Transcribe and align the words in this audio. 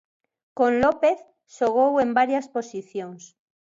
Con 0.57 0.71
López 0.83 1.17
xogou 1.55 1.91
en 2.03 2.09
varias 2.19 2.45
posicións. 2.55 3.23